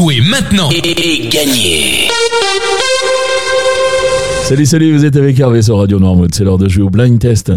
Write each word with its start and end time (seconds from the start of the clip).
Jouez 0.00 0.22
maintenant 0.22 0.70
et 0.70 1.28
gagnez 1.28 2.08
Salut, 4.44 4.64
salut, 4.64 4.96
vous 4.96 5.04
êtes 5.04 5.16
avec 5.16 5.38
Hervé 5.38 5.60
sur 5.60 5.76
Radio 5.76 5.98
Normode, 5.98 6.34
c'est 6.34 6.42
l'heure 6.42 6.56
de 6.56 6.70
jouer 6.70 6.84
au 6.84 6.88
blind 6.88 7.18
test. 7.18 7.52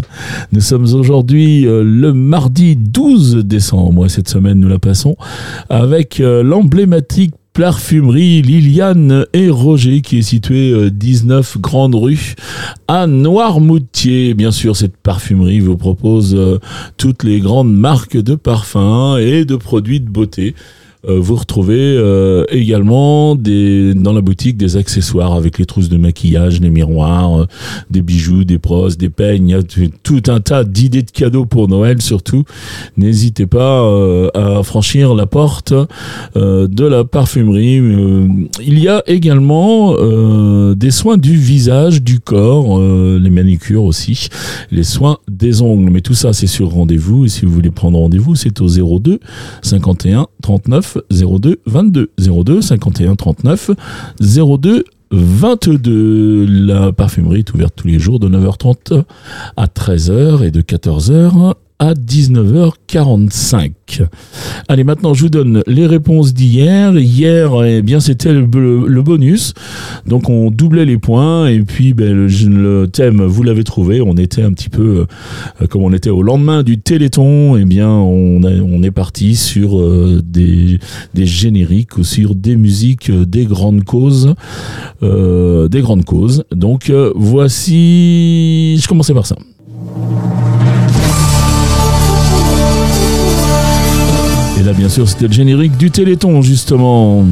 Nous 0.52 0.60
sommes 0.60 0.84
aujourd'hui 0.92 1.66
euh, 1.66 1.82
le 1.82 2.12
mardi 2.12 2.76
12 2.76 3.36
décembre, 3.46 4.04
et 4.04 4.08
cette 4.10 4.28
semaine 4.28 4.60
nous 4.60 4.68
la 4.68 4.78
passons 4.78 5.16
avec 5.70 6.20
euh, 6.20 6.42
l'emblématique 6.42 7.32
parfumerie 7.54 8.42
Liliane 8.42 9.24
et 9.32 9.48
Roger 9.48 10.02
qui 10.02 10.18
est 10.18 10.22
située 10.22 10.90
19 10.90 11.56
euh, 11.56 11.60
Grande 11.60 11.94
Rue 11.94 12.34
à 12.88 13.06
Noirmoutier. 13.06 14.34
Bien 14.34 14.50
sûr, 14.50 14.76
cette 14.76 14.98
parfumerie 14.98 15.60
vous 15.60 15.78
propose 15.78 16.60
toutes 16.98 17.24
les 17.24 17.40
grandes 17.40 17.74
marques 17.74 18.18
de 18.18 18.34
parfums 18.34 19.16
et 19.18 19.46
de 19.46 19.56
produits 19.56 20.00
de 20.00 20.10
beauté. 20.10 20.54
Euh, 21.08 21.18
vous 21.20 21.36
retrouvez 21.36 21.96
euh, 21.96 22.44
également 22.50 23.34
des, 23.34 23.94
dans 23.94 24.12
la 24.12 24.20
boutique 24.20 24.56
des 24.56 24.76
accessoires 24.76 25.34
avec 25.34 25.58
les 25.58 25.66
trousses 25.66 25.88
de 25.88 25.96
maquillage, 25.96 26.60
les 26.60 26.70
miroirs, 26.70 27.42
euh, 27.42 27.46
des 27.90 28.02
bijoux, 28.02 28.44
des 28.44 28.58
brosses, 28.58 28.96
des 28.96 29.10
peignes, 29.10 29.60
tout 30.02 30.22
un 30.28 30.40
tas 30.40 30.64
d'idées 30.64 31.02
de 31.02 31.10
cadeaux 31.10 31.44
pour 31.44 31.68
Noël 31.68 32.00
surtout. 32.00 32.44
N'hésitez 32.96 33.46
pas 33.46 33.84
à 34.34 34.62
franchir 34.62 35.14
la 35.14 35.26
porte 35.26 35.74
de 36.34 36.84
la 36.84 37.04
parfumerie. 37.04 37.80
il 38.64 38.78
y 38.78 38.88
a 38.88 39.02
également 39.06 39.94
des 40.74 40.90
soins 40.90 41.16
du 41.16 41.36
visage, 41.36 42.02
du 42.02 42.20
corps, 42.20 42.80
les 42.80 43.30
manicures 43.30 43.84
aussi, 43.84 44.28
les 44.70 44.82
soins 44.82 45.18
des 45.28 45.62
ongles. 45.62 45.90
Mais 45.90 46.00
tout 46.00 46.14
ça, 46.14 46.32
c'est 46.32 46.46
sur 46.46 46.70
rendez-vous. 46.70 47.24
Et 47.24 47.28
si 47.28 47.44
vous 47.44 47.52
voulez 47.52 47.70
prendre 47.70 47.98
rendez-vous, 47.98 48.34
c'est 48.34 48.60
au 48.60 48.68
02 48.68 49.20
51 49.62 50.26
39 50.42 50.93
02 51.10 51.60
22 51.66 52.10
02 52.18 52.60
51 52.60 53.14
39 53.14 53.70
02 54.20 54.84
22. 55.10 56.46
La 56.46 56.92
parfumerie 56.92 57.40
est 57.40 57.54
ouverte 57.54 57.74
tous 57.76 57.86
les 57.86 57.98
jours 57.98 58.18
de 58.18 58.28
9h30 58.28 59.04
à 59.56 59.66
13h 59.66 60.44
et 60.44 60.50
de 60.50 60.60
14h 60.60 61.54
à 61.88 61.94
19h45. 61.94 63.72
Allez, 64.68 64.84
maintenant, 64.84 65.12
je 65.12 65.22
vous 65.22 65.28
donne 65.28 65.62
les 65.66 65.86
réponses 65.86 66.32
d'hier. 66.32 66.96
Hier, 66.98 67.52
eh 67.64 67.82
bien, 67.82 68.00
c'était 68.00 68.32
le, 68.32 69.02
bonus. 69.02 69.52
Donc, 70.06 70.30
on 70.30 70.50
doublait 70.50 70.86
les 70.86 70.96
points. 70.96 71.48
Et 71.48 71.60
puis, 71.60 71.92
ben, 71.92 72.26
le, 72.26 72.86
thème, 72.86 73.22
vous 73.22 73.42
l'avez 73.42 73.64
trouvé. 73.64 74.00
On 74.00 74.14
était 74.14 74.42
un 74.42 74.52
petit 74.52 74.70
peu, 74.70 75.06
euh, 75.60 75.66
comme 75.66 75.82
on 75.82 75.92
était 75.92 76.10
au 76.10 76.22
lendemain 76.22 76.62
du 76.62 76.78
Téléthon, 76.78 77.56
eh 77.56 77.64
bien, 77.66 77.90
on, 77.90 78.42
est 78.82 78.90
parti 78.90 79.36
sur 79.36 79.78
euh, 79.78 80.22
des, 80.24 80.78
des, 81.14 81.26
génériques 81.26 81.98
ou 81.98 82.04
sur 82.04 82.34
des 82.34 82.56
musiques 82.56 83.10
euh, 83.10 83.24
des 83.24 83.44
grandes 83.44 83.84
causes. 83.84 84.34
des 85.02 85.80
grandes 85.82 86.04
causes. 86.04 86.44
Donc, 86.54 86.90
voici... 87.14 88.78
Je 88.78 88.88
commençais 88.88 89.14
par 89.14 89.26
ça. 89.26 89.36
Bien 94.76 94.88
sûr, 94.88 95.08
c'était 95.08 95.26
le 95.28 95.32
générique 95.32 95.76
du 95.76 95.90
Téléthon, 95.90 96.42
justement. 96.42 97.24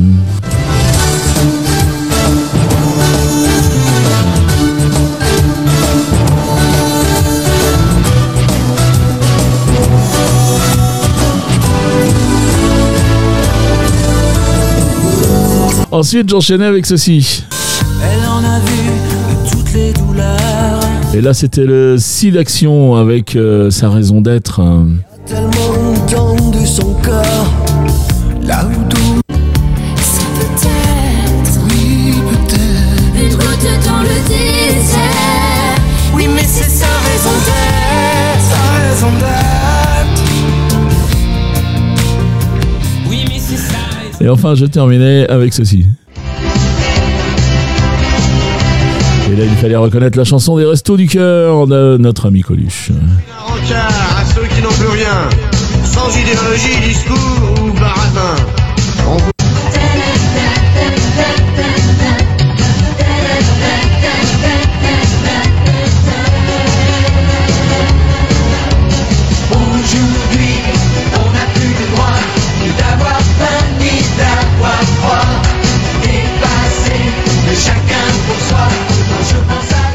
Ensuite, 15.90 16.30
j'enchaînais 16.30 16.64
avec 16.64 16.86
ceci. 16.86 17.44
Elle 18.02 18.26
en 18.26 18.38
a 18.38 18.58
vu 18.60 19.50
toutes 19.50 19.74
les 19.74 19.92
douleurs. 19.92 20.80
Et 21.14 21.20
là, 21.20 21.34
c'était 21.34 21.66
le 21.66 21.96
si 21.98 22.32
d'action 22.32 22.96
avec 22.96 23.36
euh, 23.36 23.70
sa 23.70 23.90
raison 23.90 24.22
d'être. 24.22 24.62
Tellement 25.26 25.52
Et 44.22 44.28
enfin, 44.28 44.54
je 44.54 44.66
terminais 44.66 45.26
avec 45.28 45.52
ceci. 45.52 45.84
Et 49.28 49.36
là, 49.36 49.44
il 49.44 49.56
fallait 49.56 49.74
reconnaître 49.74 50.16
la 50.16 50.22
chanson 50.22 50.56
des 50.56 50.64
Restos 50.64 50.96
du 50.96 51.08
Cœur 51.08 51.66
de 51.66 51.96
notre 51.98 52.26
ami 52.26 52.42
Coluche. 52.42 52.92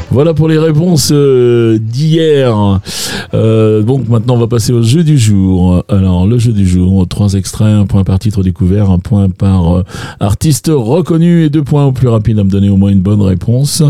Voilà 0.10 0.34
pour 0.34 0.48
les 0.48 0.58
réponses 0.58 1.10
euh, 1.12 1.78
d'hier. 1.80 2.80
Euh, 3.34 3.82
donc 3.82 4.08
maintenant 4.08 4.36
on 4.36 4.40
va 4.40 4.48
passer 4.48 4.74
au 4.74 4.82
jeu 4.82 5.04
du 5.04 5.18
jour. 5.18 5.84
Alors 5.90 6.26
le 6.26 6.38
jeu 6.38 6.54
du 6.54 6.68
jour, 6.68 7.08
trois 7.08 7.34
extraits, 7.34 7.68
un 7.68 7.86
point 7.86 8.04
par 8.04 8.20
titre 8.20 8.44
découvert, 8.44 8.92
un 8.92 9.00
point 9.00 9.30
par 9.30 9.78
euh, 9.78 9.84
artiste 10.20 10.72
reconnu 10.74 11.44
et 11.44 11.50
deux 11.50 11.64
points 11.64 11.86
au 11.86 11.92
plus 11.92 12.08
rapide 12.08 12.40
à 12.40 12.44
me 12.44 12.50
donner 12.50 12.70
au 12.70 12.78
moins 12.78 12.92
une 12.92 13.02
bonne 13.02 13.22
réponse. 13.22 13.84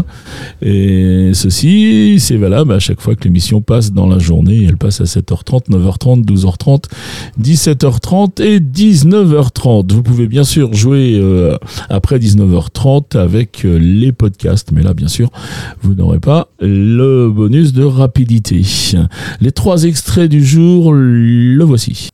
Et 0.62 1.32
ceci, 1.34 2.20
c'est 2.20 2.38
valable 2.38 2.74
à 2.74 2.80
chaque 2.80 3.02
fois 3.02 3.16
que 3.16 3.24
l'émission 3.24 3.62
passe 3.62 3.92
dans 3.92 4.08
la 4.08 4.20
journée. 4.20 4.66
Elle 4.68 4.78
passe 4.78 5.02
à 5.02 5.06
7h30, 5.06 5.70
9h30, 5.70 6.26
12h30, 6.26 6.84
17h30 7.42 8.42
et 8.42 8.60
19h30. 8.60 9.92
Vous 9.94 10.04
pouvez 10.04 10.28
bien 10.28 10.44
sûr 10.44 10.74
jouer 10.74 11.22
après 11.90 12.20
19h30 12.20 13.18
avec 13.18 13.64
les 13.64 14.12
podcasts, 14.12 14.72
mais 14.72 14.84
là 14.84 14.94
bien 14.94 15.08
sûr 15.08 15.30
vous 15.82 15.94
n'aurez 15.94 16.20
pas 16.20 16.50
le 16.60 17.30
bonus 17.30 17.74
de 17.74 17.84
rapidité. 17.84 18.62
Les 19.42 19.52
trois 19.52 19.84
extraits 19.84 20.30
du 20.30 20.46
jour, 20.46 20.94
le 20.94 21.64
voici. 21.64 22.10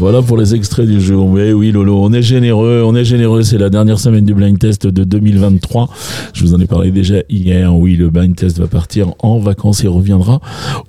Voilà 0.00 0.22
pour 0.22 0.38
les 0.38 0.54
extraits 0.54 0.86
du 0.86 0.98
jour. 0.98 1.28
Mais 1.28 1.52
oui, 1.52 1.72
Lolo, 1.72 2.02
on 2.02 2.10
est 2.14 2.22
généreux, 2.22 2.82
on 2.86 2.96
est 2.96 3.04
généreux. 3.04 3.42
C'est 3.42 3.58
la 3.58 3.68
dernière 3.68 3.98
semaine 3.98 4.24
du 4.24 4.32
blind 4.32 4.58
test 4.58 4.86
de 4.86 5.04
2023. 5.04 5.90
Je 6.32 6.42
vous 6.42 6.54
en 6.54 6.58
ai 6.58 6.66
parlé 6.66 6.90
déjà 6.90 7.16
hier. 7.28 7.76
Oui, 7.76 7.96
le 7.96 8.08
blind 8.08 8.34
test 8.34 8.58
va 8.58 8.66
partir 8.66 9.12
en 9.18 9.38
vacances 9.38 9.84
et 9.84 9.88
reviendra 9.88 10.40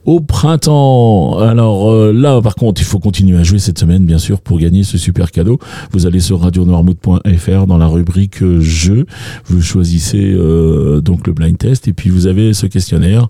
au 0.05 0.21
printemps. 0.21 1.37
Alors 1.39 1.91
euh, 1.91 2.13
là, 2.13 2.41
par 2.41 2.55
contre, 2.55 2.79
il 2.79 2.85
faut 2.85 2.99
continuer 2.99 3.37
à 3.37 3.43
jouer 3.43 3.59
cette 3.59 3.79
semaine, 3.79 4.05
bien 4.05 4.17
sûr, 4.17 4.39
pour 4.39 4.59
gagner 4.59 4.83
ce 4.83 4.97
super 4.97 5.31
cadeau. 5.31 5.59
Vous 5.91 6.05
allez 6.05 6.21
sur 6.21 6.39
radionoirmout.fr 6.39 7.67
dans 7.67 7.77
la 7.77 7.87
rubrique 7.87 8.41
euh, 8.41 8.61
jeu. 8.61 9.05
Vous 9.43 9.61
choisissez 9.61 10.31
euh, 10.31 11.01
donc 11.01 11.27
le 11.27 11.33
blind 11.33 11.57
test 11.57 11.89
et 11.89 11.93
puis 11.93 12.09
vous 12.09 12.27
avez 12.27 12.53
ce 12.53 12.65
questionnaire 12.65 13.27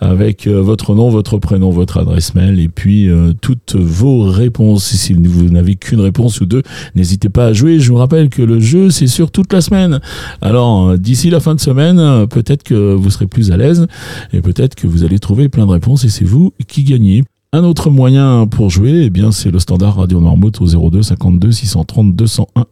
avec 0.00 0.46
votre 0.46 0.94
nom, 0.94 1.08
votre 1.08 1.38
prénom, 1.38 1.70
votre 1.70 1.98
adresse 1.98 2.36
mail 2.36 2.60
et 2.60 2.68
puis 2.68 3.10
toutes 3.40 3.74
vos 3.74 4.22
réponses. 4.22 4.94
Vous 5.28 5.48
n'avez 5.50 5.76
qu'une 5.76 6.00
réponse 6.00 6.40
ou 6.40 6.46
deux, 6.46 6.62
n'hésitez 6.94 7.28
pas 7.28 7.46
à 7.46 7.52
jouer. 7.52 7.78
Je 7.80 7.90
vous 7.90 7.98
rappelle 7.98 8.28
que 8.28 8.42
le 8.42 8.60
jeu, 8.60 8.90
c'est 8.90 9.06
sur 9.06 9.30
toute 9.30 9.52
la 9.52 9.60
semaine. 9.60 10.00
Alors, 10.40 10.88
euh, 10.88 10.96
d'ici 10.96 11.30
la 11.30 11.40
fin 11.40 11.54
de 11.54 11.60
semaine, 11.60 11.98
euh, 11.98 12.26
peut-être 12.26 12.62
que 12.62 12.94
vous 12.94 13.10
serez 13.10 13.26
plus 13.26 13.52
à 13.52 13.56
l'aise 13.56 13.86
et 14.32 14.40
peut-être 14.40 14.74
que 14.74 14.86
vous 14.86 15.04
allez 15.04 15.18
trouver 15.18 15.48
plein 15.48 15.66
de 15.66 15.72
réponses 15.72 16.04
et 16.04 16.08
c'est 16.08 16.24
vous 16.24 16.52
qui 16.66 16.84
gagnez. 16.84 17.24
Un 17.54 17.62
autre 17.62 17.88
moyen 17.88 18.48
pour 18.48 18.68
jouer, 18.68 19.04
eh 19.04 19.10
bien, 19.10 19.30
c'est 19.30 19.52
le 19.52 19.60
standard 19.60 19.94
Radio 19.94 20.20
Normout 20.20 20.60
au 20.60 20.90
02 20.90 21.02
52 21.02 21.52
630 21.52 22.16
201. 22.16 22.64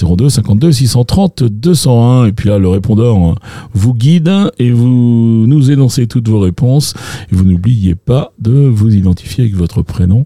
02 0.00 0.28
52 0.28 0.70
630 0.70 1.42
201. 1.42 2.26
Et 2.26 2.32
puis 2.32 2.48
là, 2.48 2.58
le 2.58 2.68
répondeur 2.68 3.16
euh, 3.16 3.34
vous 3.74 3.94
guide 3.94 4.30
et 4.60 4.70
vous 4.70 5.44
nous 5.48 5.72
énoncez 5.72 6.06
toutes 6.06 6.28
vos 6.28 6.38
réponses. 6.38 6.94
Et 7.32 7.34
vous 7.34 7.42
n'oubliez 7.42 7.96
pas 7.96 8.32
de 8.38 8.52
vous 8.52 8.94
identifier 8.94 9.42
avec 9.42 9.56
votre 9.56 9.82
prénom 9.82 10.24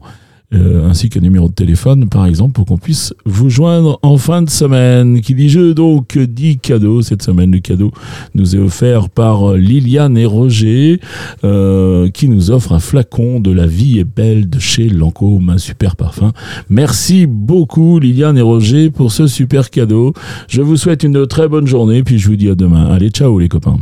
euh, 0.55 0.89
ainsi 0.89 1.09
qu'un 1.09 1.21
numéro 1.21 1.49
de 1.49 1.55
téléphone, 1.55 2.09
par 2.09 2.27
exemple, 2.27 2.53
pour 2.53 2.67
qu'on 2.67 2.79
puisse 2.79 3.15
vous 3.25 3.51
joindre 3.51 3.99
en 4.03 4.19
fin 4.19 4.43
de 4.43 4.51
semaine. 4.51 5.21
Qui 5.21 5.35
dit 5.35 5.49
jeu, 5.49 5.75
donc, 5.75 6.19
dit 6.19 6.59
cadeau. 6.59 7.03
Cette 7.03 7.23
semaine, 7.23 7.53
le 7.53 7.61
cadeau 7.61 7.91
nous 8.35 8.57
est 8.57 8.59
offert 8.59 9.09
par 9.09 9.55
Liliane 9.55 10.17
et 10.19 10.27
Roger, 10.27 11.01
euh, 11.45 12.09
qui 12.11 12.29
nous 12.29 12.51
offre 12.51 12.73
un 12.73 12.81
flacon 12.81 13.41
de 13.41 13.51
La 13.51 13.67
vie 13.67 13.99
est 13.99 14.05
belle 14.05 14.49
de 14.49 14.59
chez 14.59 14.89
Lancôme, 14.89 15.51
un 15.51 15.59
super 15.59 15.97
parfum. 15.97 16.33
Merci 16.69 17.27
beaucoup, 17.27 17.99
Liliane 17.99 18.39
et 18.39 18.43
Roger, 18.43 18.91
pour 18.91 19.13
ce 19.13 19.27
super 19.27 19.71
cadeau. 19.71 20.13
Je 20.49 20.63
vous 20.63 20.77
souhaite 20.77 21.03
une 21.03 21.27
très 21.27 21.49
bonne 21.49 21.67
journée, 21.67 22.03
puis 22.03 22.19
je 22.19 22.29
vous 22.29 22.37
dis 22.37 22.49
à 22.49 22.55
demain. 22.55 22.87
Allez, 22.87 23.11
ciao 23.11 23.39
les 23.39 23.49
copains. 23.49 23.77